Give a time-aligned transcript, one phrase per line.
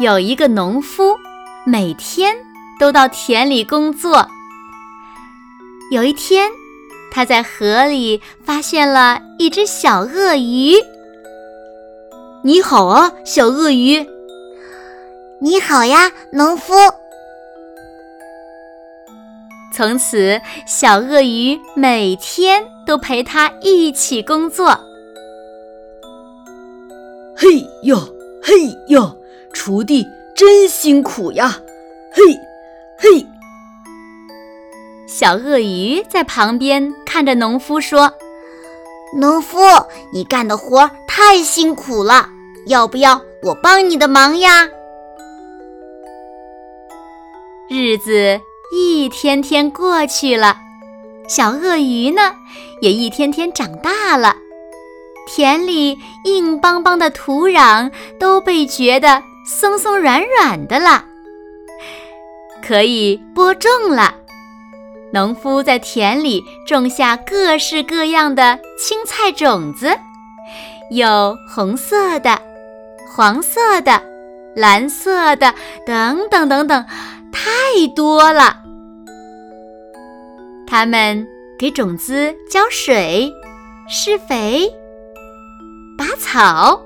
[0.00, 1.16] 有一个农夫，
[1.66, 2.36] 每天
[2.78, 4.28] 都到田里工作。
[5.90, 6.48] 有一天，
[7.10, 10.74] 他在河里发现了一只小鳄鱼。
[12.44, 14.06] “你好啊，小鳄鱼
[15.42, 16.74] ！”“你好呀，农夫！”
[19.74, 24.78] 从此，小鳄鱼每天都陪他一起工作。
[27.36, 27.96] 嘿呦，
[28.40, 28.54] 嘿
[28.86, 29.17] 呦！
[29.58, 30.06] 锄地
[30.36, 31.58] 真辛苦呀，
[32.12, 32.22] 嘿，
[32.96, 33.26] 嘿！
[35.08, 38.12] 小鳄鱼在旁边看着农夫说
[39.18, 39.58] ：“农夫，
[40.12, 42.28] 你干的活太辛苦了，
[42.66, 44.68] 要不要我帮你的忙呀？”
[47.68, 48.40] 日子
[48.72, 50.56] 一天天过去了，
[51.28, 52.32] 小鳄鱼呢
[52.80, 54.36] 也一天天长大了，
[55.26, 59.24] 田里硬邦邦的土壤都被掘得。
[59.50, 61.06] 松松软软的了，
[62.62, 64.14] 可以播种了。
[65.10, 69.96] 农夫在田里种下各式各样的青菜种子，
[70.90, 72.38] 有红色的、
[73.16, 74.02] 黄色的、
[74.54, 75.54] 蓝色的，
[75.86, 76.84] 等等等等，
[77.32, 77.50] 太
[77.96, 78.54] 多了。
[80.66, 81.26] 他们
[81.58, 83.32] 给种子浇水、
[83.88, 84.70] 施肥、
[85.96, 86.82] 拔草，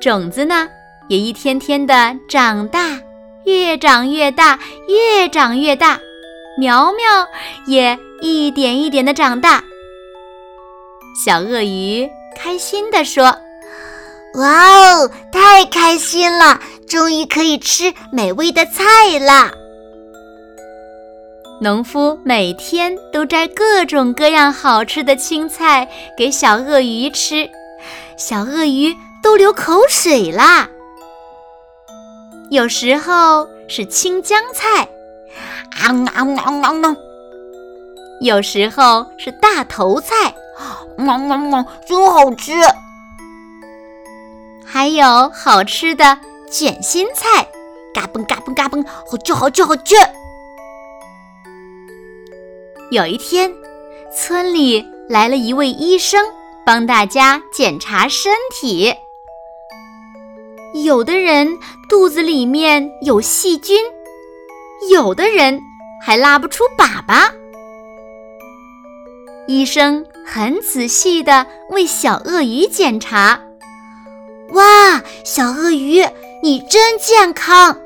[0.00, 0.68] 种子呢？
[1.08, 3.00] 也一天天的长大，
[3.44, 4.58] 越长越大，
[4.88, 6.00] 越长越大。
[6.58, 7.28] 苗苗
[7.66, 9.62] 也一点一点的长大。
[11.24, 13.24] 小鳄鱼开心地说
[14.36, 16.60] ：“哇哦，太开心了！
[16.88, 19.50] 终于可以吃美味的菜了。”
[21.60, 27.48] 农夫每天都摘各种各样好吃的青菜给小鳄鱼吃，
[28.16, 30.68] 小鳄鱼都流口水啦。
[32.52, 34.82] 有时候是青江菜，
[35.70, 36.96] 啊啊啊啊啊！
[38.20, 42.52] 有时候是大头菜，啊啊啊，真好吃。
[44.66, 46.18] 还有好吃的
[46.50, 47.48] 卷心菜，
[47.94, 49.94] 嘎嘣嘎嘣嘎嘣，好吃好吃好吃。
[52.90, 53.50] 有一天，
[54.14, 56.22] 村里来了一位医生，
[56.66, 58.94] 帮大家检查身体。
[60.82, 63.76] 有的人肚子里面有细菌，
[64.90, 65.60] 有的人
[66.04, 67.30] 还拉不出粑粑。
[69.46, 73.40] 医生很仔细地为小鳄鱼检查。
[74.50, 76.04] 哇，小鳄鱼，
[76.42, 77.78] 你真健康，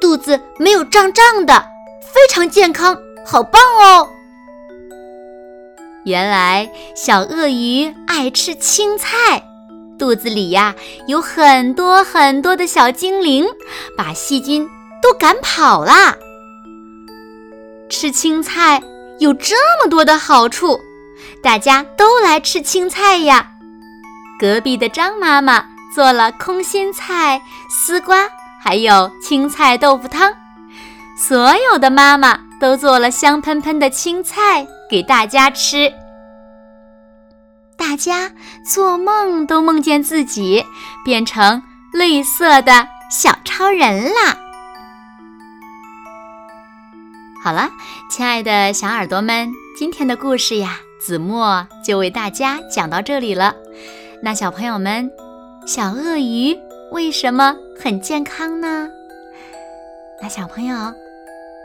[0.00, 1.66] 肚子没有胀胀的，
[2.02, 4.08] 非常健康，好棒哦！
[6.04, 9.42] 原来小鳄鱼爱吃青菜。
[9.98, 10.74] 肚子里呀
[11.06, 13.46] 有很多很多的小精灵，
[13.96, 14.68] 把细菌
[15.02, 16.16] 都赶跑啦。
[17.88, 18.82] 吃青菜
[19.20, 20.80] 有这么多的好处，
[21.42, 23.52] 大家都来吃青菜呀。
[24.40, 27.40] 隔壁的张妈妈做了空心菜、
[27.70, 28.28] 丝瓜，
[28.60, 30.32] 还有青菜豆腐汤。
[31.16, 35.92] 所有的妈妈都做了香喷喷的青菜给大家吃。
[37.76, 38.30] 大家
[38.64, 40.64] 做梦都梦见自己
[41.04, 41.62] 变成
[41.92, 44.36] 绿色的小超人啦！
[47.42, 47.70] 好了，
[48.10, 53.54] 亲爱的小耳朵们，今天的故事呀，子墨就为大家讲到这里了。
[54.22, 55.10] 那小朋友们，
[55.66, 56.56] 小鳄鱼
[56.90, 58.88] 为什么很健康呢？
[60.22, 60.94] 那小朋友，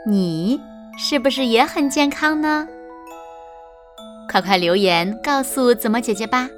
[0.06, 0.60] 你
[0.98, 2.68] 是不是也很健康呢？
[4.30, 6.48] 快快留言告诉子墨姐姐吧。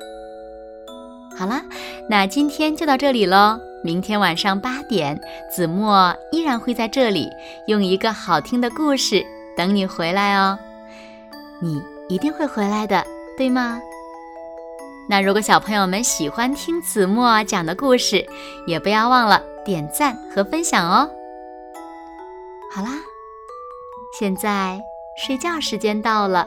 [1.38, 1.62] 好了，
[2.06, 3.58] 那今天就到这里喽。
[3.82, 5.18] 明天晚上八点，
[5.50, 7.30] 子墨依然会在这里，
[7.66, 9.24] 用一个好听的故事
[9.56, 10.58] 等你回来哦。
[11.60, 13.02] 你一定会回来的，
[13.38, 13.80] 对吗？
[15.08, 18.24] 那如果小朋友们喜欢听子墨讲的故事，
[18.66, 21.10] 也不要忘了点赞和分享哦。
[22.72, 22.90] 好啦，
[24.18, 24.78] 现在
[25.26, 26.46] 睡觉时间到了。